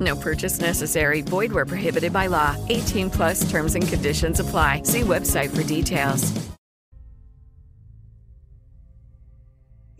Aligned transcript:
No 0.00 0.16
purchase 0.16 0.60
necessary. 0.60 1.22
Void 1.22 1.52
where 1.52 1.66
prohibited 1.66 2.12
by 2.12 2.28
law. 2.28 2.56
18 2.68 3.10
plus 3.10 3.48
terms 3.50 3.74
and 3.74 3.86
conditions 3.86 4.40
apply. 4.40 4.82
See 4.84 5.02
website 5.02 5.50
for 5.50 5.62
details. 5.62 6.32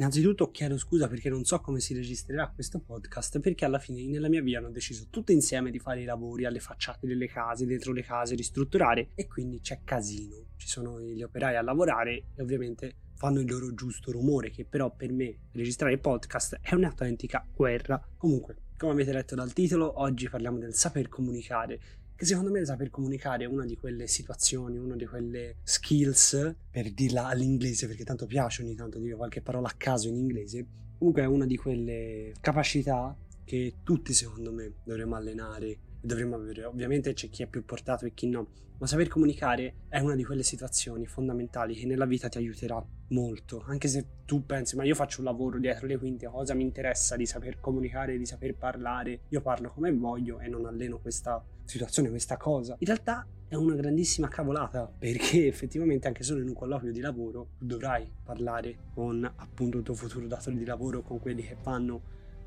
Innanzitutto 0.01 0.51
chiedo 0.51 0.79
scusa 0.79 1.09
perché 1.09 1.29
non 1.29 1.45
so 1.45 1.61
come 1.61 1.79
si 1.79 1.93
registrerà 1.93 2.49
questo 2.49 2.81
podcast 2.81 3.39
perché 3.39 3.67
alla 3.67 3.79
fine 3.79 4.07
nella 4.07 4.31
mia 4.31 4.41
via 4.41 4.57
hanno 4.57 4.71
deciso 4.71 5.09
tutti 5.11 5.35
insieme 5.35 5.71
di 5.71 5.79
fare 5.79 6.01
i 6.01 6.07
lavori 6.07 6.47
alle 6.47 6.59
facciate 6.59 7.07
delle 7.07 7.29
case, 7.29 7.67
dentro 7.67 7.93
le 7.93 8.03
case, 8.03 8.35
ristrutturare 8.35 9.11
e 9.15 9.27
quindi 9.27 9.61
c'è 9.61 9.81
casino. 9.85 10.53
Ci 10.57 10.69
sono 10.69 10.99
gli 11.03 11.23
operai 11.23 11.57
a 11.57 11.63
lavorare 11.63 12.29
e 12.35 12.41
ovviamente 12.41 12.95
fanno 13.15 13.41
il 13.41 13.51
loro 13.51 13.75
giusto 13.75 14.11
rumore 14.11 14.49
che 14.49 14.65
però 14.65 14.91
per 14.91 15.13
me 15.13 15.37
registrare 15.53 15.99
podcast 15.99 16.61
è 16.63 16.73
un'autentica 16.73 17.47
guerra. 17.55 18.03
Comunque, 18.17 18.57
come 18.81 18.93
avete 18.93 19.13
letto 19.13 19.35
dal 19.35 19.53
titolo, 19.53 20.01
oggi 20.01 20.27
parliamo 20.31 20.57
del 20.57 20.73
saper 20.73 21.11
comunicare 21.11 21.79
che 22.17 22.25
secondo 22.25 22.51
me 22.51 22.61
il 22.61 22.67
saper 22.67 22.89
comunicare 22.89 23.45
è 23.45 23.47
una 23.47 23.67
di 23.67 23.77
quelle 23.77 24.07
situazioni, 24.07 24.79
una 24.79 24.97
di 24.97 25.05
quelle 25.05 25.57
skills, 25.63 26.55
per 26.71 26.91
dirla 26.93 27.27
all'inglese, 27.27 27.87
perché 27.87 28.05
tanto 28.05 28.25
piace 28.25 28.63
ogni 28.63 28.75
tanto 28.75 28.99
dire 28.99 29.17
qualche 29.17 29.43
parola 29.43 29.69
a 29.69 29.75
caso 29.77 30.09
in 30.09 30.17
inglese, 30.17 30.65
comunque 30.97 31.23
è 31.23 31.27
una 31.27 31.45
di 31.45 31.59
quelle 31.59 32.33
capacità 32.41 33.15
che 33.45 33.75
tutti 33.83 34.15
secondo 34.15 34.51
me 34.51 34.73
dovremmo 34.83 35.15
allenare 35.15 35.77
dovremmo 36.01 36.37
avere. 36.37 36.65
Ovviamente 36.65 37.13
c'è 37.13 37.29
chi 37.29 37.43
è 37.43 37.47
più 37.47 37.65
portato 37.65 38.07
e 38.07 38.15
chi 38.15 38.29
no, 38.29 38.49
ma 38.81 38.87
saper 38.87 39.09
comunicare 39.09 39.75
è 39.89 39.99
una 39.99 40.15
di 40.15 40.25
quelle 40.25 40.43
situazioni 40.43 41.07
fondamentali 41.07 41.75
che 41.75 41.85
nella 41.85 42.07
vita 42.07 42.29
ti 42.29 42.39
aiuterà 42.39 42.83
molto. 43.09 43.63
Anche 43.67 43.89
se 43.89 44.07
tu 44.25 44.47
pensi, 44.47 44.75
ma 44.75 44.85
io 44.85 44.95
faccio 44.95 45.21
un 45.21 45.27
lavoro 45.27 45.59
dietro 45.59 45.87
le 45.87 45.99
quinte, 45.99 46.27
cosa 46.27 46.55
mi 46.55 46.63
interessa 46.63 47.15
di 47.17 47.27
saper 47.27 47.61
comunicare, 47.61 48.17
di 48.17 48.25
saper 48.25 48.57
parlare? 48.57 49.21
Io 49.29 49.43
parlo 49.43 49.71
come 49.71 49.93
voglio 49.93 50.41
e 50.41 50.49
non 50.49 50.65
alleno 50.65 50.99
questa 50.99 51.45
situazione, 51.65 52.09
questa 52.09 52.39
cosa. 52.39 52.75
In 52.79 52.87
realtà 52.87 53.27
è 53.49 53.55
una 53.55 53.75
grandissima 53.75 54.29
cavolata 54.29 54.87
perché 54.87 55.45
effettivamente 55.49 56.07
anche 56.07 56.23
solo 56.23 56.41
in 56.41 56.49
un 56.49 56.55
colloquio 56.55 56.91
di 56.91 57.01
lavoro 57.01 57.51
dovrai 57.59 58.11
parlare 58.25 58.77
con 58.95 59.31
appunto 59.37 59.77
il 59.77 59.83
tuo 59.83 59.95
futuro 59.95 60.27
datore 60.27 60.57
di 60.57 60.65
lavoro, 60.65 61.03
con 61.03 61.21
quelli 61.21 61.43
che 61.43 61.57
fanno 61.61 62.01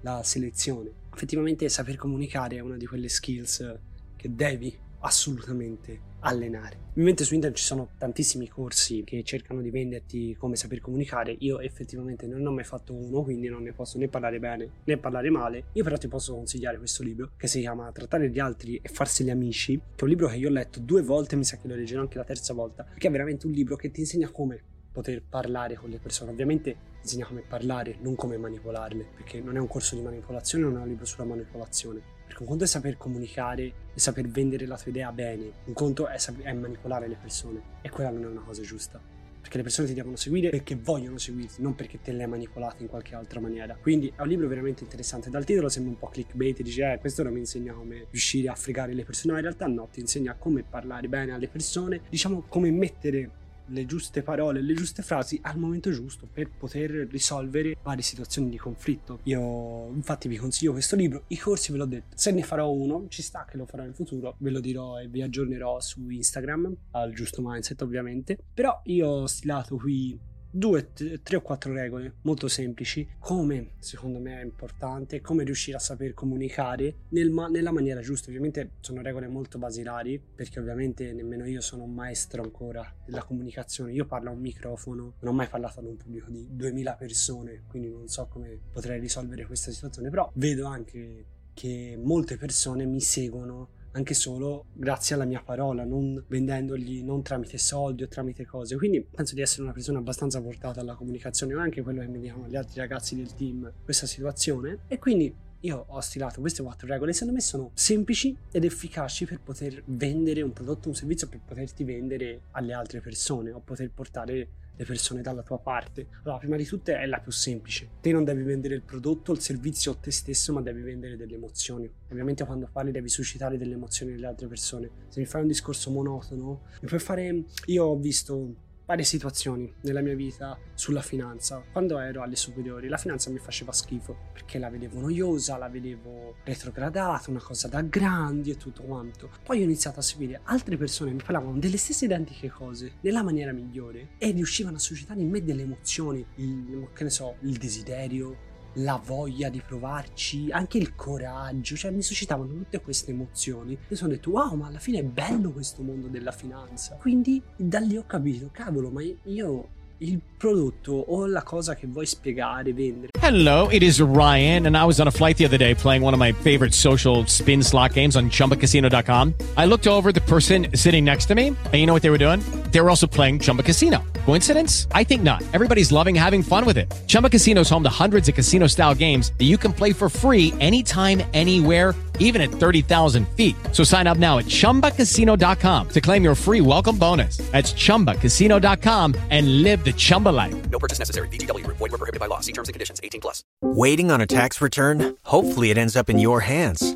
la 0.03 0.21
selezione. 0.23 0.91
Effettivamente 1.13 1.67
saper 1.69 1.95
comunicare 1.95 2.57
è 2.57 2.59
una 2.59 2.77
di 2.77 2.85
quelle 2.85 3.09
skills 3.09 3.79
che 4.15 4.33
devi 4.33 4.77
assolutamente 4.99 6.11
allenare. 6.19 6.77
Ovviamente 6.91 7.25
su 7.25 7.33
internet 7.33 7.59
ci 7.59 7.65
sono 7.65 7.89
tantissimi 7.97 8.47
corsi 8.47 9.03
che 9.03 9.23
cercano 9.23 9.61
di 9.61 9.69
venderti 9.69 10.35
come 10.37 10.55
saper 10.55 10.79
comunicare. 10.79 11.35
Io 11.39 11.59
effettivamente 11.59 12.25
non 12.27 12.45
ho 12.45 12.51
mai 12.51 12.63
fatto 12.63 12.93
uno, 12.93 13.23
quindi 13.23 13.49
non 13.49 13.63
ne 13.63 13.73
posso 13.73 13.97
né 13.97 14.07
parlare 14.07 14.39
bene 14.39 14.69
né 14.85 14.97
parlare 14.97 15.29
male. 15.29 15.65
Io 15.73 15.83
però 15.83 15.97
ti 15.97 16.07
posso 16.07 16.33
consigliare 16.33 16.77
questo 16.77 17.03
libro 17.03 17.31
che 17.35 17.47
si 17.47 17.59
chiama 17.59 17.91
Trattare 17.91 18.29
gli 18.29 18.39
altri 18.39 18.79
e 18.81 18.87
farseli 18.87 19.29
amici, 19.29 19.77
che 19.77 19.99
è 19.99 20.03
un 20.03 20.09
libro 20.09 20.27
che 20.27 20.37
io 20.37 20.47
ho 20.47 20.51
letto 20.51 20.79
due 20.79 21.01
volte, 21.01 21.35
mi 21.35 21.43
sa 21.43 21.57
che 21.57 21.67
lo 21.67 21.75
leggerò 21.75 22.01
anche 22.01 22.17
la 22.17 22.23
terza 22.23 22.53
volta, 22.53 22.83
perché 22.83 23.07
è 23.07 23.11
veramente 23.11 23.45
un 23.45 23.51
libro 23.51 23.75
che 23.75 23.91
ti 23.91 24.01
insegna 24.01 24.29
come 24.29 24.61
poter 24.91 25.21
parlare 25.27 25.75
con 25.75 25.89
le 25.89 25.97
persone. 25.97 26.31
Ovviamente 26.31 26.91
insegna 27.03 27.25
come 27.25 27.41
parlare, 27.41 27.97
non 28.01 28.15
come 28.15 28.37
manipolarle, 28.37 29.05
perché 29.15 29.41
non 29.41 29.55
è 29.55 29.59
un 29.59 29.67
corso 29.67 29.95
di 29.95 30.01
manipolazione, 30.01 30.63
non 30.63 30.77
è 30.77 30.81
un 30.81 30.87
libro 30.87 31.05
sulla 31.05 31.25
manipolazione. 31.25 32.01
Perché 32.25 32.41
un 32.41 32.47
conto 32.47 32.63
è 32.63 32.67
saper 32.67 32.97
comunicare 32.97 33.63
e 33.93 33.99
saper 33.99 34.27
vendere 34.27 34.65
la 34.65 34.77
tua 34.77 34.89
idea 34.89 35.11
bene, 35.11 35.51
un 35.65 35.73
conto 35.73 36.07
è, 36.07 36.17
sap- 36.17 36.41
è 36.41 36.51
manipolare 36.53 37.07
le 37.07 37.17
persone 37.19 37.61
e 37.81 37.89
quella 37.89 38.09
non 38.09 38.23
è 38.23 38.27
una 38.27 38.41
cosa 38.41 38.61
giusta. 38.61 38.99
Perché 39.41 39.57
le 39.57 39.63
persone 39.63 39.89
ti 39.89 39.93
devono 39.93 40.15
seguire 40.15 40.49
perché 40.49 40.77
vogliono 40.81 41.17
seguirti, 41.17 41.61
non 41.61 41.75
perché 41.75 41.99
te 41.99 42.13
le 42.13 42.23
hai 42.23 42.29
manipolate 42.29 42.81
in 42.81 42.87
qualche 42.87 43.13
altra 43.13 43.41
maniera. 43.41 43.75
Quindi 43.75 44.11
è 44.15 44.21
un 44.21 44.29
libro 44.29 44.47
veramente 44.47 44.83
interessante. 44.83 45.29
Dal 45.29 45.43
titolo 45.43 45.67
sembra 45.67 45.91
un 45.91 45.99
po' 45.99 46.07
clickbait, 46.07 46.61
dice, 46.61 46.93
eh, 46.93 46.97
questo 46.97 47.23
non 47.23 47.33
mi 47.33 47.39
insegna 47.39 47.73
come 47.73 48.07
riuscire 48.09 48.47
a 48.47 48.55
fregare 48.55 48.93
le 48.93 49.03
persone. 49.03 49.33
No, 49.33 49.39
in 49.39 49.43
realtà 49.43 49.67
no, 49.67 49.89
ti 49.91 49.99
insegna 49.99 50.33
come 50.35 50.63
parlare 50.63 51.09
bene 51.09 51.33
alle 51.33 51.49
persone, 51.49 52.03
diciamo 52.09 52.45
come 52.47 52.71
mettere 52.71 53.29
le 53.67 53.85
giuste 53.85 54.21
parole, 54.21 54.61
le 54.61 54.73
giuste 54.73 55.01
frasi 55.01 55.39
al 55.43 55.57
momento 55.57 55.91
giusto 55.91 56.27
per 56.31 56.49
poter 56.49 57.07
risolvere 57.09 57.77
varie 57.81 58.03
situazioni 58.03 58.49
di 58.49 58.57
conflitto. 58.57 59.19
Io 59.23 59.87
infatti 59.93 60.27
vi 60.27 60.37
consiglio 60.37 60.71
questo 60.71 60.95
libro, 60.95 61.23
i 61.27 61.37
corsi 61.37 61.71
ve 61.71 61.77
l'ho 61.77 61.85
detto, 61.85 62.15
se 62.15 62.31
ne 62.31 62.43
farò 62.43 62.69
uno, 62.71 63.05
ci 63.09 63.21
sta 63.21 63.45
che 63.49 63.57
lo 63.57 63.65
farò 63.65 63.83
in 63.85 63.93
futuro, 63.93 64.35
ve 64.39 64.49
lo 64.49 64.59
dirò 64.59 64.99
e 64.99 65.07
vi 65.07 65.21
aggiornerò 65.21 65.79
su 65.79 66.09
Instagram, 66.09 66.75
al 66.91 67.13
giusto 67.13 67.41
mindset 67.43 67.81
ovviamente, 67.81 68.37
però 68.53 68.81
io 68.85 69.07
ho 69.07 69.27
stilato 69.27 69.77
qui 69.77 70.31
due, 70.55 70.91
tre 71.23 71.37
o 71.37 71.41
quattro 71.41 71.73
regole 71.73 72.13
molto 72.21 72.47
semplici, 72.47 73.07
come 73.17 73.71
secondo 73.79 74.19
me 74.19 74.39
è 74.39 74.43
importante, 74.43 75.19
come 75.19 75.43
riuscire 75.43 75.77
a 75.77 75.79
saper 75.79 76.13
comunicare 76.13 76.95
nel 77.09 77.31
nella 77.49 77.71
maniera 77.71 78.01
giusta. 78.01 78.29
Ovviamente 78.29 78.73
sono 78.79 79.01
regole 79.01 79.27
molto 79.27 79.57
basilari, 79.57 80.19
perché 80.19 80.59
ovviamente 80.59 81.11
nemmeno 81.11 81.45
io 81.45 81.61
sono 81.61 81.83
un 81.83 81.93
maestro 81.93 82.43
ancora 82.43 82.93
della 83.03 83.23
comunicazione. 83.23 83.91
Io 83.93 84.05
parlo 84.05 84.29
a 84.29 84.33
un 84.33 84.39
microfono, 84.39 85.15
non 85.19 85.33
ho 85.33 85.35
mai 85.35 85.47
parlato 85.47 85.79
ad 85.79 85.87
un 85.87 85.97
pubblico 85.97 86.29
di 86.29 86.47
2000 86.51 86.93
persone, 86.93 87.63
quindi 87.67 87.89
non 87.89 88.07
so 88.07 88.27
come 88.27 88.59
potrei 88.71 88.99
risolvere 88.99 89.45
questa 89.45 89.71
situazione, 89.71 90.09
però 90.09 90.31
vedo 90.35 90.67
anche 90.67 91.25
che 91.53 91.99
molte 92.01 92.37
persone 92.37 92.85
mi 92.85 93.01
seguono 93.01 93.81
anche 93.93 94.13
solo 94.13 94.65
grazie 94.73 95.15
alla 95.15 95.25
mia 95.25 95.41
parola, 95.43 95.83
non 95.83 96.23
vendendogli, 96.27 97.03
non 97.03 97.21
tramite 97.21 97.57
soldi 97.57 98.03
o 98.03 98.07
tramite 98.07 98.45
cose. 98.45 98.75
Quindi 98.75 99.01
penso 99.01 99.35
di 99.35 99.41
essere 99.41 99.63
una 99.63 99.71
persona 99.71 99.99
abbastanza 99.99 100.41
portata 100.41 100.81
alla 100.81 100.95
comunicazione, 100.95 101.53
anche 101.53 101.81
quello 101.81 102.01
che 102.01 102.07
mi 102.07 102.19
dicono 102.19 102.47
gli 102.47 102.55
altri 102.55 102.79
ragazzi 102.79 103.15
del 103.15 103.33
team, 103.35 103.71
questa 103.83 104.07
situazione. 104.07 104.79
E 104.87 104.97
quindi 104.99 105.33
io 105.61 105.85
ho 105.87 105.99
stilato 106.01 106.41
queste 106.41 106.61
quattro 106.61 106.87
regole, 106.87 107.13
secondo 107.13 107.33
me 107.35 107.41
sono 107.41 107.71
semplici 107.73 108.35
ed 108.51 108.65
efficaci 108.65 109.25
per 109.25 109.39
poter 109.39 109.81
vendere 109.85 110.41
un 110.41 110.51
prodotto, 110.51 110.89
un 110.89 110.95
servizio, 110.95 111.27
per 111.27 111.41
poterti 111.45 111.83
vendere 111.83 112.41
alle 112.51 112.73
altre 112.73 112.99
persone 112.99 113.51
o 113.51 113.59
poter 113.59 113.89
portare 113.91 114.49
le 114.75 114.85
persone 114.85 115.21
dalla 115.21 115.43
tua 115.43 115.59
parte. 115.59 116.07
Allora, 116.23 116.39
prima 116.39 116.55
di 116.55 116.65
tutto 116.65 116.91
è 116.91 117.05
la 117.05 117.19
più 117.19 117.31
semplice. 117.31 117.89
Te 118.01 118.11
non 118.11 118.23
devi 118.23 118.43
vendere 118.43 118.75
il 118.75 118.81
prodotto, 118.81 119.31
il 119.31 119.39
servizio 119.39 119.91
o 119.91 119.97
te 119.97 120.11
stesso, 120.11 120.53
ma 120.53 120.61
devi 120.61 120.81
vendere 120.81 121.15
delle 121.15 121.35
emozioni. 121.35 121.89
Ovviamente 122.09 122.45
quando 122.45 122.67
parli 122.71 122.91
devi 122.91 123.09
suscitare 123.09 123.57
delle 123.57 123.73
emozioni 123.73 124.11
nelle 124.13 124.27
altre 124.27 124.47
persone. 124.47 124.89
Se 125.09 125.19
mi 125.19 125.25
fai 125.25 125.41
un 125.41 125.47
discorso 125.47 125.91
monotono, 125.91 126.63
mi 126.81 126.87
puoi 126.87 126.99
fare... 126.99 127.43
Io 127.65 127.85
ho 127.85 127.97
visto 127.97 128.55
varie 128.85 129.05
situazioni 129.05 129.73
nella 129.81 130.01
mia 130.01 130.15
vita 130.15 130.57
sulla 130.73 131.01
finanza. 131.01 131.63
Quando 131.71 131.99
ero 131.99 132.21
alle 132.21 132.35
superiori 132.35 132.87
la 132.87 132.97
finanza 132.97 133.29
mi 133.29 133.39
faceva 133.39 133.71
schifo 133.71 134.15
perché 134.33 134.59
la 134.59 134.69
vedevo 134.69 134.99
noiosa, 134.99 135.57
la 135.57 135.69
vedevo 135.69 136.35
retrogradata, 136.43 137.29
una 137.29 137.41
cosa 137.41 137.67
da 137.67 137.81
grandi 137.81 138.51
e 138.51 138.57
tutto 138.57 138.83
quanto. 138.83 139.29
Poi 139.43 139.61
ho 139.61 139.63
iniziato 139.63 139.99
a 139.99 140.03
seguire 140.03 140.41
altre 140.43 140.77
persone 140.77 141.11
che 141.11 141.15
mi 141.17 141.23
parlavano 141.23 141.57
delle 141.59 141.77
stesse 141.77 142.05
identiche 142.05 142.49
cose 142.49 142.93
nella 143.01 143.23
maniera 143.23 143.51
migliore 143.51 144.09
e 144.17 144.31
riuscivano 144.31 144.75
a 144.75 144.79
suscitare 144.79 145.21
in 145.21 145.29
me 145.29 145.43
delle 145.43 145.61
emozioni, 145.61 146.25
il, 146.35 146.89
che 146.93 147.03
ne 147.03 147.09
so, 147.09 147.35
il 147.41 147.57
desiderio, 147.57 148.51
la 148.73 149.01
voglia 149.03 149.49
di 149.49 149.61
provarci, 149.65 150.47
anche 150.51 150.77
il 150.77 150.95
coraggio, 150.95 151.75
cioè 151.75 151.91
mi 151.91 152.01
suscitavano 152.01 152.51
tutte 152.51 152.81
queste 152.81 153.11
emozioni. 153.11 153.77
E 153.87 153.95
sono 153.95 154.09
detto, 154.09 154.31
wow, 154.31 154.55
ma 154.55 154.67
alla 154.67 154.79
fine 154.79 154.99
è 154.99 155.03
bello 155.03 155.51
questo 155.51 155.83
mondo 155.83 156.07
della 156.07 156.31
finanza. 156.31 156.97
Quindi 156.99 157.41
da 157.55 157.79
lì 157.79 157.97
ho 157.97 158.05
capito, 158.05 158.49
cavolo, 158.51 158.89
ma 158.89 159.01
io 159.23 159.67
il 159.99 160.19
prodotto 160.37 160.91
o 160.91 161.25
la 161.27 161.43
cosa 161.43 161.75
che 161.75 161.87
vuoi 161.87 162.05
spiegare, 162.05 162.73
vendere 162.73 163.11
Hello, 163.21 163.69
it 163.69 163.81
is 163.81 164.01
Ryan, 164.01 164.65
and 164.65 164.75
I 164.75 164.83
was 164.83 164.99
on 164.99 165.07
a 165.07 165.11
flight 165.11 165.37
the 165.37 165.45
other 165.45 165.57
day 165.57 165.73
playing 165.73 166.03
one 166.03 166.13
of 166.13 166.19
my 166.19 166.33
favorite 166.33 166.73
social 166.73 167.25
spin 167.25 167.63
slot 167.63 167.93
games 167.93 168.17
on 168.17 168.29
chumbacasino.com. 168.29 169.33
I 169.55 169.65
looked 169.65 169.87
over 169.87 170.11
the 170.11 170.19
person 170.21 170.67
sitting 170.75 171.05
next 171.05 171.27
to 171.27 171.35
me, 171.35 171.47
and 171.47 171.73
you 171.73 171.85
know 171.85 171.93
what 171.93 172.01
they 172.01 172.09
were 172.09 172.17
doing? 172.17 172.41
They 172.71 172.81
were 172.81 172.89
also 172.89 173.07
playing 173.07 173.39
Chumba 173.39 173.63
Casino. 173.63 174.03
Coincidence? 174.25 174.87
I 174.91 175.03
think 175.03 175.23
not. 175.23 175.41
Everybody's 175.53 175.91
loving 175.91 176.15
having 176.15 176.43
fun 176.43 176.65
with 176.65 176.77
it. 176.77 176.93
Chumba 177.07 177.29
Casino 177.29 177.61
is 177.61 177.69
home 177.69 177.83
to 177.83 177.89
hundreds 177.89 178.27
of 178.27 178.35
casino 178.35 178.67
style 178.67 178.93
games 178.93 179.31
that 179.37 179.45
you 179.45 179.57
can 179.57 179.71
play 179.71 179.93
for 179.93 180.09
free 180.09 180.53
anytime, 180.59 181.23
anywhere, 181.33 181.95
even 182.19 182.41
at 182.41 182.49
30,000 182.49 183.25
feet. 183.29 183.55
So 183.71 183.85
sign 183.85 184.05
up 184.07 184.17
now 184.17 184.39
at 184.39 184.45
chumbacasino.com 184.45 185.89
to 185.89 186.01
claim 186.01 186.23
your 186.23 186.35
free 186.35 186.59
welcome 186.59 186.97
bonus. 186.97 187.37
That's 187.51 187.73
chumbacasino.com 187.73 189.15
and 189.29 189.63
live 189.63 189.85
the 189.85 189.93
Chumba 189.93 190.29
life. 190.29 190.69
No 190.69 190.79
purchase 190.79 190.99
necessary. 190.99 191.29
Group. 191.29 191.77
Void 191.77 191.89
prohibited 191.89 192.19
by 192.19 192.27
law. 192.27 192.39
See 192.39 192.53
terms 192.53 192.69
and 192.69 192.73
conditions. 192.73 192.99
18 193.03 193.21
plus. 193.21 193.43
Waiting 193.61 194.09
on 194.09 194.21
a 194.21 194.27
tax 194.27 194.61
return? 194.61 195.15
Hopefully, 195.23 195.69
it 195.69 195.77
ends 195.77 195.95
up 195.95 196.09
in 196.09 196.19
your 196.19 196.41
hands. 196.41 196.95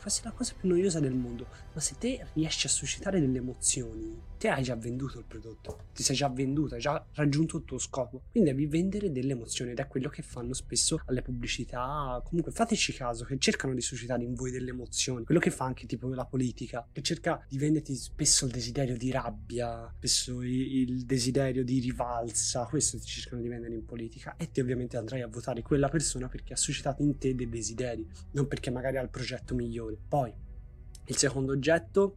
Quasi 0.00 0.22
la 0.24 0.32
cosa 0.32 0.54
più 0.58 0.68
noiosa 0.68 0.98
del 0.98 1.14
mondo. 1.14 1.46
Ma 1.72 1.80
se 1.80 1.94
te 1.98 2.26
riesci 2.32 2.66
a 2.66 2.70
suscitare 2.70 3.20
delle 3.20 3.38
emozioni, 3.38 4.18
te 4.40 4.48
hai 4.48 4.62
già 4.62 4.74
venduto 4.74 5.18
il 5.18 5.26
prodotto, 5.28 5.88
ti 5.92 6.02
sei 6.02 6.16
già 6.16 6.30
venduto, 6.30 6.74
hai 6.74 6.80
già 6.80 7.04
raggiunto 7.12 7.58
il 7.58 7.64
tuo 7.64 7.76
scopo. 7.76 8.22
Quindi 8.30 8.48
devi 8.48 8.64
vendere 8.64 9.12
delle 9.12 9.32
emozioni 9.32 9.72
ed 9.72 9.78
è 9.78 9.86
quello 9.86 10.08
che 10.08 10.22
fanno 10.22 10.54
spesso 10.54 10.98
alle 11.04 11.20
pubblicità. 11.20 12.22
Comunque 12.24 12.50
fateci 12.50 12.94
caso 12.94 13.26
che 13.26 13.36
cercano 13.38 13.74
di 13.74 13.82
suscitare 13.82 14.24
in 14.24 14.32
voi 14.32 14.50
delle 14.50 14.70
emozioni. 14.70 15.26
Quello 15.26 15.40
che 15.40 15.50
fa 15.50 15.66
anche 15.66 15.84
tipo 15.84 16.08
la 16.08 16.24
politica, 16.24 16.88
che 16.90 17.02
cerca 17.02 17.44
di 17.50 17.58
venderti 17.58 17.94
spesso 17.94 18.46
il 18.46 18.52
desiderio 18.52 18.96
di 18.96 19.10
rabbia, 19.10 19.92
spesso 19.98 20.40
il 20.40 21.04
desiderio 21.04 21.62
di 21.62 21.78
rivalsa. 21.78 22.64
Questo 22.64 22.98
ti 22.98 23.04
cercano 23.04 23.42
di 23.42 23.48
vendere 23.48 23.74
in 23.74 23.84
politica 23.84 24.36
e 24.38 24.50
te 24.50 24.62
ovviamente 24.62 24.96
andrai 24.96 25.20
a 25.20 25.28
votare 25.28 25.60
quella 25.60 25.90
persona 25.90 26.28
perché 26.28 26.54
ha 26.54 26.56
suscitato 26.56 27.02
in 27.02 27.18
te 27.18 27.34
dei 27.34 27.46
desideri, 27.46 28.08
non 28.30 28.48
perché 28.48 28.70
magari 28.70 28.96
ha 28.96 29.02
il 29.02 29.10
progetto 29.10 29.54
migliore. 29.54 29.98
Poi 30.08 30.32
il 31.04 31.16
secondo 31.16 31.52
oggetto, 31.52 32.16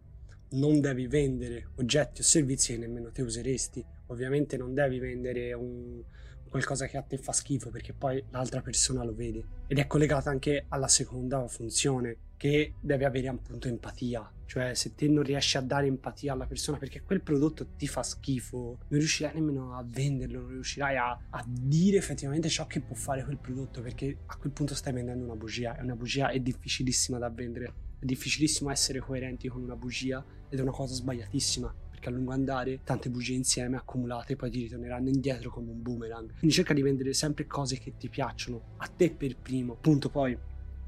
non 0.54 0.80
devi 0.80 1.08
vendere 1.08 1.70
oggetti 1.76 2.22
o 2.22 2.24
servizi 2.24 2.74
che 2.74 2.80
nemmeno 2.80 3.12
te 3.12 3.22
useresti. 3.22 3.84
Ovviamente 4.08 4.58
non 4.58 4.74
devi 4.74 5.00
vendere 5.00 5.54
un, 5.54 6.02
qualcosa 6.50 6.86
che 6.86 6.98
a 6.98 7.02
te 7.02 7.18
fa 7.18 7.32
schifo 7.32 7.70
perché 7.70 7.94
poi 7.94 8.24
l'altra 8.30 8.62
persona 8.62 9.04
lo 9.04 9.14
vede. 9.14 9.44
Ed 9.68 9.80
è 9.80 9.88
collegata 9.88 10.30
anche 10.30 10.66
alla 10.70 10.88
seconda 10.88 11.48
funzione, 11.48 12.18
che 12.38 12.74
deve 12.80 13.06
avere 13.06 13.30
appunto 13.30 13.68
empatia. 13.68 14.32
Cioè 14.46 14.76
se 14.76 14.94
te 14.94 15.08
non 15.08 15.24
riesci 15.24 15.58
a 15.58 15.62
dare 15.62 15.88
empatia 15.88 16.34
alla 16.34 16.46
persona 16.46 16.78
perché 16.78 17.02
quel 17.02 17.22
prodotto 17.22 17.70
ti 17.76 17.88
fa 17.88 18.04
schifo, 18.04 18.78
non 18.90 19.00
riuscirai 19.00 19.34
nemmeno 19.34 19.76
a 19.76 19.84
venderlo, 19.88 20.42
non 20.42 20.50
riuscirai 20.50 20.96
a, 20.98 21.20
a 21.30 21.46
dire 21.48 21.98
effettivamente 21.98 22.50
ciò 22.50 22.68
che 22.68 22.82
può 22.82 22.96
fare 22.96 23.24
quel 23.24 23.38
prodotto 23.38 23.82
perché 23.82 24.18
a 24.28 24.36
quel 24.36 24.52
punto 24.52 24.76
stai 24.76 24.94
vendendo 24.94 25.24
una 25.24 25.36
bugia 25.36 25.76
e 25.78 25.82
una 25.82 25.96
bugia 25.96 26.30
è 26.30 26.40
difficilissima 26.40 27.18
da 27.18 27.30
vendere 27.30 27.74
è 28.04 28.06
difficilissimo 28.06 28.70
essere 28.70 29.00
coerenti 29.00 29.48
con 29.48 29.62
una 29.62 29.76
bugia 29.76 30.24
ed 30.50 30.60
è 30.60 30.62
una 30.62 30.72
cosa 30.72 30.94
sbagliatissima 30.94 31.74
perché 31.90 32.10
a 32.10 32.12
lungo 32.12 32.34
andare 32.34 32.82
tante 32.84 33.10
bugie 33.10 33.34
insieme 33.34 33.78
accumulate 33.78 34.36
poi 34.36 34.50
ti 34.50 34.64
ritorneranno 34.64 35.08
indietro 35.08 35.50
come 35.50 35.72
un 35.72 35.82
boomerang. 35.82 36.34
Quindi 36.38 36.52
cerca 36.52 36.74
di 36.74 36.82
vendere 36.82 37.14
sempre 37.14 37.48
cose 37.48 37.78
che 37.78 37.96
ti 37.98 38.10
piacciono, 38.10 38.76
a 38.78 38.88
te 38.88 39.10
per 39.12 39.38
primo. 39.38 39.78
Punto 39.80 40.10
poi 40.10 40.38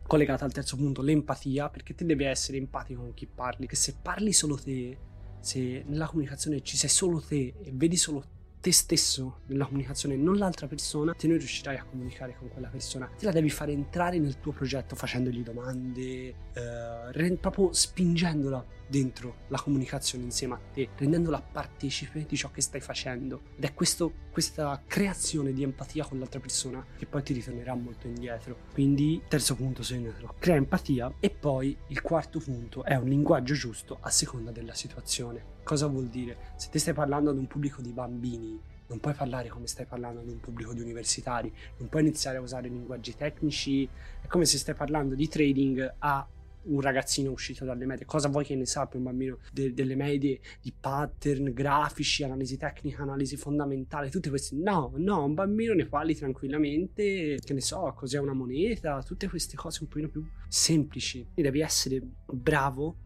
collegata 0.05 0.43
al 0.43 0.51
terzo 0.51 0.75
punto, 0.75 1.01
l'empatia, 1.01 1.69
perché 1.69 1.95
te 1.95 2.05
devi 2.05 2.25
essere 2.25 2.57
empatico 2.57 3.01
con 3.01 3.13
chi 3.13 3.27
parli, 3.27 3.65
che 3.65 3.77
se 3.77 3.95
parli 4.01 4.33
solo 4.33 4.55
te, 4.55 4.97
se 5.39 5.83
nella 5.87 6.07
comunicazione 6.07 6.61
ci 6.61 6.75
sei 6.75 6.89
solo 6.89 7.21
te 7.21 7.53
e 7.63 7.71
vedi 7.73 7.95
solo 7.95 8.19
te, 8.19 8.27
te 8.65 8.71
stesso 8.71 9.41
nella 9.45 9.65
comunicazione, 9.65 10.15
non 10.15 10.37
l'altra 10.37 10.65
persona, 10.65 11.13
te 11.13 11.27
non 11.27 11.37
riuscirai 11.37 11.77
a 11.77 11.83
comunicare 11.83 12.35
con 12.35 12.49
quella 12.49 12.67
persona. 12.67 13.07
Te 13.15 13.25
la 13.25 13.31
devi 13.31 13.51
fare 13.51 13.71
entrare 13.71 14.17
nel 14.17 14.39
tuo 14.39 14.53
progetto 14.53 14.95
facendogli 14.95 15.43
domande, 15.43 16.33
eh, 16.51 17.37
proprio 17.39 17.71
spingendola 17.71 18.65
dentro 18.87 19.35
la 19.47 19.59
comunicazione 19.59 20.23
insieme 20.23 20.53
a 20.53 20.59
te, 20.73 20.89
rendendola 20.95 21.41
partecipe 21.41 22.25
di 22.27 22.35
ciò 22.35 22.51
che 22.51 22.61
stai 22.61 22.81
facendo. 22.81 23.41
Ed 23.55 23.63
è 23.63 23.73
questo, 23.73 24.13
questa 24.31 24.81
creazione 24.85 25.53
di 25.53 25.63
empatia 25.63 26.05
con 26.05 26.19
l'altra 26.19 26.39
persona 26.39 26.85
che 26.97 27.05
poi 27.05 27.23
ti 27.23 27.33
ritornerà 27.33 27.73
molto 27.75 28.07
indietro. 28.07 28.57
Quindi, 28.73 29.21
terzo 29.27 29.55
punto, 29.55 29.83
segnatelo. 29.83 30.35
Crea 30.39 30.55
empatia. 30.55 31.13
E 31.19 31.29
poi 31.29 31.75
il 31.87 32.01
quarto 32.01 32.39
punto 32.39 32.83
è 32.83 32.95
un 32.95 33.07
linguaggio 33.07 33.53
giusto 33.53 33.97
a 34.01 34.09
seconda 34.09 34.51
della 34.51 34.73
situazione. 34.73 35.53
Cosa 35.63 35.87
vuol 35.87 36.07
dire? 36.07 36.53
Se 36.57 36.69
ti 36.69 36.79
stai 36.79 36.93
parlando 36.93 37.31
ad 37.31 37.37
un 37.37 37.47
pubblico 37.47 37.81
di 37.81 37.91
bambini, 37.91 38.59
non 38.87 38.99
puoi 38.99 39.13
parlare 39.13 39.49
come 39.49 39.67
stai 39.67 39.85
parlando 39.85 40.19
ad 40.19 40.27
un 40.27 40.39
pubblico 40.39 40.73
di 40.73 40.81
universitari, 40.81 41.51
non 41.77 41.89
puoi 41.89 42.03
iniziare 42.03 42.37
a 42.37 42.41
usare 42.41 42.67
linguaggi 42.67 43.15
tecnici, 43.15 43.87
è 44.21 44.27
come 44.27 44.45
se 44.45 44.57
stai 44.57 44.75
parlando 44.75 45.15
di 45.15 45.27
trading 45.27 45.95
a 45.99 46.27
un 46.65 46.81
ragazzino 46.81 47.31
uscito 47.31 47.65
dalle 47.65 47.85
medie. 47.85 48.05
Cosa 48.05 48.29
vuoi 48.29 48.45
che 48.45 48.55
ne 48.55 48.65
sappia 48.65 48.97
un 48.97 49.05
bambino 49.05 49.39
de- 49.51 49.73
delle 49.73 49.95
medie 49.95 50.39
di 50.61 50.73
pattern, 50.77 51.53
grafici, 51.53 52.23
analisi 52.23 52.57
tecnica, 52.57 53.03
analisi 53.03 53.37
fondamentale, 53.37 54.09
tutte 54.09 54.29
queste? 54.29 54.55
No, 54.55 54.93
no, 54.95 55.23
un 55.23 55.33
bambino 55.33 55.73
ne 55.73 55.85
parli 55.85 56.15
tranquillamente, 56.15 57.39
che 57.43 57.53
ne 57.53 57.61
so, 57.61 57.93
cos'è 57.95 58.19
una 58.19 58.33
moneta, 58.33 59.01
tutte 59.03 59.27
queste 59.27 59.55
cose 59.55 59.79
un 59.81 59.87
pochino 59.87 60.09
più 60.09 60.23
semplici. 60.47 61.27
E 61.33 61.41
devi 61.41 61.61
essere 61.61 62.01
bravo 62.25 62.97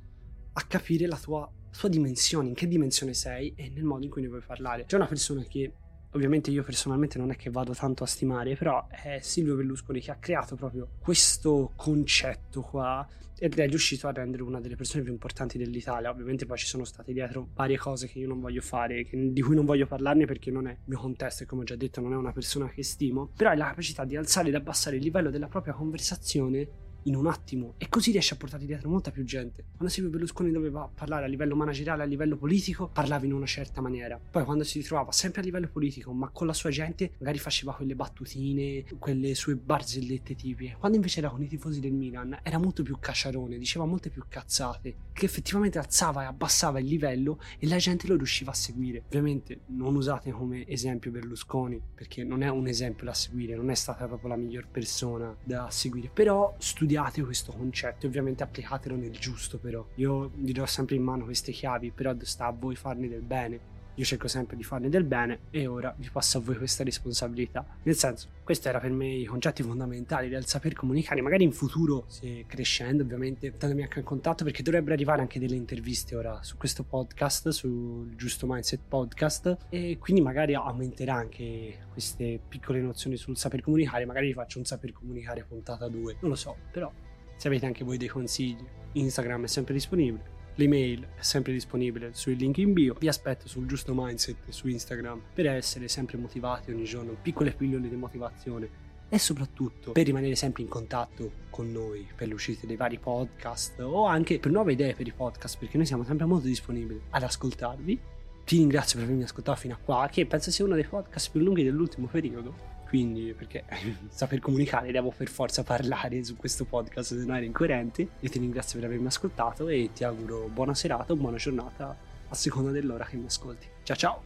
a 0.53 0.61
capire 0.67 1.07
la 1.07 1.17
tua 1.17 1.51
sua 1.71 1.89
dimensione, 1.89 2.49
in 2.49 2.55
che 2.55 2.67
dimensione 2.67 3.13
sei 3.13 3.53
e 3.55 3.69
nel 3.69 3.83
modo 3.83 4.03
in 4.03 4.11
cui 4.11 4.21
ne 4.21 4.27
vuoi 4.27 4.41
parlare. 4.45 4.85
C'è 4.85 4.95
una 4.95 5.05
persona 5.05 5.43
che 5.43 5.73
ovviamente 6.11 6.51
io 6.51 6.63
personalmente 6.63 7.17
non 7.17 7.31
è 7.31 7.35
che 7.35 7.49
vado 7.49 7.73
tanto 7.73 8.03
a 8.03 8.07
stimare, 8.07 8.55
però 8.55 8.87
è 8.89 9.19
Silvio 9.21 9.55
Berlusconi 9.55 9.99
che 9.99 10.11
ha 10.11 10.15
creato 10.15 10.55
proprio 10.55 10.89
questo 10.99 11.71
concetto 11.75 12.61
qua 12.61 13.07
ed 13.41 13.57
è 13.57 13.67
riuscito 13.67 14.07
a 14.07 14.11
rendere 14.11 14.43
una 14.43 14.59
delle 14.59 14.75
persone 14.75 15.03
più 15.03 15.13
importanti 15.13 15.57
dell'Italia. 15.57 16.09
Ovviamente 16.09 16.45
poi 16.45 16.57
ci 16.57 16.65
sono 16.65 16.83
state 16.83 17.13
dietro 17.13 17.47
varie 17.53 17.77
cose 17.77 18.07
che 18.07 18.19
io 18.19 18.27
non 18.27 18.39
voglio 18.39 18.61
fare, 18.61 19.05
che, 19.05 19.31
di 19.31 19.41
cui 19.41 19.55
non 19.55 19.65
voglio 19.65 19.87
parlarne 19.87 20.25
perché 20.25 20.51
non 20.51 20.67
è 20.67 20.71
il 20.71 20.77
mio 20.85 20.99
contesto 20.99 21.43
e 21.43 21.45
come 21.45 21.61
ho 21.61 21.65
già 21.65 21.75
detto 21.75 22.01
non 22.01 22.13
è 22.13 22.17
una 22.17 22.33
persona 22.33 22.67
che 22.69 22.83
stimo, 22.83 23.31
però 23.35 23.51
è 23.51 23.55
la 23.55 23.67
capacità 23.67 24.03
di 24.03 24.17
alzare 24.17 24.49
ed 24.49 24.55
abbassare 24.55 24.97
il 24.97 25.03
livello 25.03 25.29
della 25.29 25.47
propria 25.47 25.73
conversazione 25.73 26.87
in 27.03 27.15
un 27.15 27.27
attimo 27.27 27.73
e 27.77 27.89
così 27.89 28.11
riesce 28.11 28.33
a 28.33 28.37
portare 28.37 28.65
dietro 28.65 28.89
molta 28.89 29.11
più 29.11 29.23
gente. 29.23 29.65
Quando 29.75 29.93
Silvio 29.93 30.11
Berlusconi 30.11 30.51
doveva 30.51 30.89
parlare 30.93 31.25
a 31.25 31.27
livello 31.27 31.55
manageriale, 31.55 32.03
a 32.03 32.05
livello 32.05 32.37
politico, 32.37 32.89
parlava 32.89 33.25
in 33.25 33.33
una 33.33 33.45
certa 33.45 33.81
maniera. 33.81 34.19
Poi 34.19 34.43
quando 34.43 34.63
si 34.63 34.79
ritrovava 34.79 35.11
sempre 35.11 35.41
a 35.41 35.43
livello 35.43 35.67
politico, 35.67 36.11
ma 36.11 36.29
con 36.29 36.47
la 36.47 36.53
sua 36.53 36.69
gente, 36.69 37.13
magari 37.19 37.37
faceva 37.37 37.73
quelle 37.73 37.95
battutine, 37.95 38.83
quelle 38.99 39.33
sue 39.35 39.55
barzellette 39.55 40.35
tipiche. 40.35 40.75
Quando 40.77 40.97
invece 40.97 41.19
era 41.19 41.29
con 41.29 41.41
i 41.41 41.47
tifosi 41.47 41.79
del 41.79 41.93
Milan, 41.93 42.39
era 42.43 42.57
molto 42.57 42.83
più 42.83 42.97
cacciarone, 42.99 43.57
diceva 43.57 43.85
molte 43.85 44.09
più 44.09 44.23
cazzate, 44.27 44.95
che 45.13 45.25
effettivamente 45.25 45.79
alzava 45.79 46.23
e 46.23 46.25
abbassava 46.25 46.79
il 46.79 46.87
livello 46.87 47.39
e 47.57 47.67
la 47.67 47.77
gente 47.77 48.07
lo 48.07 48.15
riusciva 48.15 48.51
a 48.51 48.55
seguire. 48.55 49.03
Ovviamente 49.05 49.61
non 49.67 49.95
usate 49.95 50.31
come 50.31 50.67
esempio 50.67 51.11
Berlusconi, 51.11 51.81
perché 51.95 52.23
non 52.23 52.43
è 52.43 52.49
un 52.49 52.67
esempio 52.67 53.05
da 53.05 53.13
seguire, 53.13 53.55
non 53.55 53.69
è 53.69 53.75
stata 53.75 54.05
proprio 54.07 54.29
la 54.29 54.35
miglior 54.35 54.67
persona 54.67 55.35
da 55.43 55.69
seguire, 55.69 56.09
però 56.13 56.55
studiate 56.57 56.88
studiate 56.89 57.21
questo 57.21 57.51
concetto 57.51 58.07
ovviamente 58.07 58.41
applicatelo 58.41 58.95
nel 58.95 59.11
giusto 59.11 59.59
però. 59.59 59.85
Io 59.95 60.31
vi 60.33 60.53
do 60.53 60.65
sempre 60.65 60.95
in 60.95 61.03
mano 61.03 61.25
queste 61.25 61.51
chiavi, 61.51 61.91
però 61.91 62.15
sta 62.21 62.47
a 62.47 62.51
voi 62.51 62.75
farne 62.75 63.07
del 63.07 63.21
bene. 63.21 63.77
Io 63.99 64.05
cerco 64.05 64.29
sempre 64.29 64.55
di 64.55 64.63
farne 64.63 64.87
del 64.87 65.03
bene 65.03 65.39
e 65.49 65.67
ora 65.67 65.93
vi 65.97 66.09
passo 66.09 66.37
a 66.37 66.41
voi 66.41 66.55
questa 66.55 66.85
responsabilità. 66.85 67.65
Nel 67.83 67.95
senso, 67.95 68.29
questi 68.45 68.69
erano 68.69 68.83
per 68.83 68.93
me 68.93 69.09
i 69.09 69.25
concetti 69.25 69.61
fondamentali 69.61 70.29
del 70.29 70.45
saper 70.45 70.71
comunicare, 70.71 71.21
magari 71.21 71.43
in 71.43 71.51
futuro, 71.51 72.05
se 72.07 72.45
crescendo 72.47 73.03
ovviamente, 73.03 73.51
mettendomi 73.51 73.81
anche 73.83 73.99
in 73.99 74.05
contatto 74.05 74.45
perché 74.45 74.63
dovrebbero 74.63 74.93
arrivare 74.93 75.19
anche 75.19 75.37
delle 75.37 75.57
interviste 75.57 76.15
ora 76.15 76.41
su 76.43 76.55
questo 76.55 76.83
podcast, 76.83 77.49
sul 77.49 78.15
Giusto 78.15 78.47
Mindset 78.47 78.79
Podcast 78.87 79.57
e 79.67 79.97
quindi 79.99 80.21
magari 80.21 80.53
aumenterà 80.53 81.15
anche 81.15 81.79
queste 81.91 82.39
piccole 82.47 82.79
nozioni 82.79 83.17
sul 83.17 83.35
saper 83.35 83.59
comunicare, 83.59 84.05
magari 84.05 84.27
vi 84.27 84.33
faccio 84.33 84.59
un 84.59 84.63
saper 84.63 84.93
comunicare 84.93 85.43
puntata 85.43 85.89
2, 85.89 86.19
non 86.21 86.29
lo 86.29 86.37
so, 86.37 86.55
però 86.71 86.89
se 87.35 87.47
avete 87.49 87.65
anche 87.65 87.83
voi 87.83 87.97
dei 87.97 88.07
consigli, 88.07 88.65
Instagram 88.93 89.43
è 89.43 89.47
sempre 89.47 89.73
disponibile 89.73 90.37
L'email 90.59 91.07
è 91.15 91.21
sempre 91.21 91.53
disponibile 91.53 92.09
sui 92.11 92.35
link 92.35 92.57
in 92.57 92.73
bio. 92.73 92.93
Vi 92.99 93.07
aspetto 93.07 93.47
sul 93.47 93.65
giusto 93.65 93.93
mindset 93.95 94.49
su 94.49 94.67
Instagram 94.67 95.21
per 95.33 95.47
essere 95.47 95.87
sempre 95.87 96.17
motivati 96.17 96.69
ogni 96.69 96.83
giorno, 96.83 97.15
piccole 97.21 97.51
pillole 97.51 97.87
di 97.87 97.95
motivazione 97.95 98.69
e 99.07 99.17
soprattutto 99.17 99.93
per 99.93 100.05
rimanere 100.05 100.35
sempre 100.35 100.61
in 100.61 100.67
contatto 100.67 101.31
con 101.49 101.71
noi 101.71 102.05
per 102.13 102.27
l'uscita 102.27 102.67
dei 102.67 102.75
vari 102.75 102.99
podcast 102.99 103.79
o 103.79 104.03
anche 104.03 104.37
per 104.39 104.51
nuove 104.51 104.73
idee 104.73 104.95
per 104.95 105.07
i 105.07 105.13
podcast 105.13 105.57
perché 105.57 105.77
noi 105.77 105.85
siamo 105.85 106.03
sempre 106.03 106.25
molto 106.25 106.47
disponibili 106.47 107.03
ad 107.11 107.23
ascoltarvi. 107.23 107.99
Ti 108.43 108.57
ringrazio 108.57 108.97
per 108.97 109.05
avermi 109.05 109.23
ascoltato 109.23 109.59
fino 109.59 109.75
a 109.75 109.77
qua, 109.77 110.09
che 110.11 110.25
penso 110.25 110.51
sia 110.51 110.65
uno 110.65 110.75
dei 110.75 110.83
podcast 110.83 111.31
più 111.31 111.39
lunghi 111.39 111.63
dell'ultimo 111.63 112.07
periodo. 112.07 112.78
Quindi, 112.89 113.35
perché 113.37 113.63
saper 114.09 114.39
comunicare 114.39 114.91
devo 114.91 115.13
per 115.15 115.29
forza 115.29 115.61
parlare 115.63 116.23
su 116.23 116.35
questo 116.35 116.65
podcast, 116.65 117.15
se 117.15 117.23
no 117.23 117.35
era 117.35 117.45
incoerente. 117.45 118.09
E 118.19 118.29
ti 118.29 118.39
ringrazio 118.39 118.79
per 118.79 118.87
avermi 118.87 119.05
ascoltato 119.05 119.67
e 119.67 119.91
ti 119.93 120.03
auguro 120.03 120.49
buona 120.51 120.73
serata 120.73 121.13
o 121.13 121.15
buona 121.15 121.37
giornata 121.37 121.95
a 122.27 122.35
seconda 122.35 122.71
dell'ora 122.71 123.05
che 123.05 123.15
mi 123.15 123.27
ascolti. 123.27 123.67
Ciao 123.83 123.95
ciao! 123.95 124.21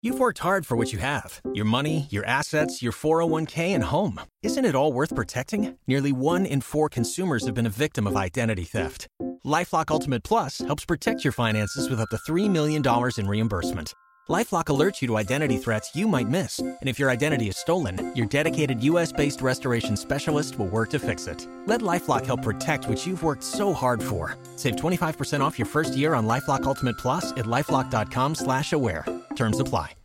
You've 0.00 0.18
worked 0.18 0.38
hard 0.38 0.66
for 0.66 0.76
what 0.76 0.90
you 0.92 0.98
have 0.98 1.40
your 1.52 1.66
money, 1.66 2.08
your 2.10 2.24
assets, 2.24 2.82
your 2.82 2.92
401k, 2.92 3.74
and 3.74 3.84
home. 3.84 4.20
Isn't 4.42 4.64
it 4.64 4.74
all 4.74 4.92
worth 4.92 5.14
protecting? 5.14 5.76
Nearly 5.86 6.12
one 6.12 6.46
in 6.46 6.60
four 6.62 6.88
consumers 6.88 7.44
have 7.44 7.54
been 7.54 7.66
a 7.66 7.76
victim 7.86 8.06
of 8.06 8.16
identity 8.16 8.64
theft. 8.64 9.06
Lifelock 9.44 9.90
Ultimate 9.90 10.24
Plus 10.24 10.58
helps 10.58 10.84
protect 10.84 11.24
your 11.24 11.32
finances 11.32 11.88
with 11.88 12.00
up 12.00 12.08
to 12.08 12.16
$3 12.16 12.50
million 12.50 12.82
in 13.18 13.28
reimbursement. 13.28 13.92
LifeLock 14.30 14.66
alerts 14.66 15.02
you 15.02 15.08
to 15.08 15.16
identity 15.16 15.56
threats 15.56 15.96
you 15.96 16.06
might 16.06 16.28
miss, 16.28 16.60
and 16.60 16.78
if 16.82 16.96
your 16.96 17.10
identity 17.10 17.48
is 17.48 17.56
stolen, 17.56 18.14
your 18.14 18.26
dedicated 18.26 18.80
U.S.-based 18.84 19.42
restoration 19.42 19.96
specialist 19.96 20.58
will 20.58 20.68
work 20.68 20.90
to 20.90 21.00
fix 21.00 21.26
it. 21.26 21.48
Let 21.66 21.80
LifeLock 21.80 22.24
help 22.24 22.42
protect 22.42 22.88
what 22.88 23.04
you've 23.04 23.24
worked 23.24 23.42
so 23.42 23.72
hard 23.72 24.00
for. 24.00 24.36
Save 24.54 24.76
25% 24.76 25.40
off 25.40 25.58
your 25.58 25.66
first 25.66 25.96
year 25.96 26.14
on 26.14 26.26
LifeLock 26.26 26.62
Ultimate 26.62 26.96
Plus 26.98 27.32
at 27.32 27.46
lifeLock.com/slash-aware. 27.46 29.04
Terms 29.34 29.58
apply. 29.58 29.96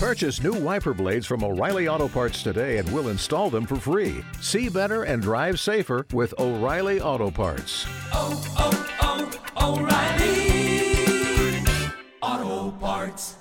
Purchase 0.00 0.42
new 0.42 0.54
wiper 0.54 0.94
blades 0.94 1.26
from 1.26 1.44
O'Reilly 1.44 1.86
Auto 1.86 2.08
Parts 2.08 2.42
today, 2.42 2.78
and 2.78 2.90
we'll 2.90 3.08
install 3.08 3.50
them 3.50 3.66
for 3.66 3.76
free. 3.76 4.24
See 4.40 4.70
better 4.70 5.02
and 5.02 5.22
drive 5.22 5.60
safer 5.60 6.06
with 6.14 6.32
O'Reilly 6.40 7.02
Auto 7.02 7.30
Parts. 7.30 7.86
Oh, 8.12 8.42
oh, 8.58 9.30
oh, 9.56 9.76
O'Reilly 9.76 10.49
hearts. 13.00 13.39